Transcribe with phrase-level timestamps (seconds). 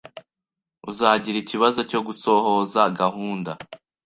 [0.89, 3.51] Uzagira ikibazo cyo gusohoza gahunda.